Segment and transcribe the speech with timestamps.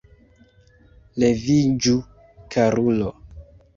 [1.23, 1.93] Leviĝu,
[2.57, 3.15] karulo!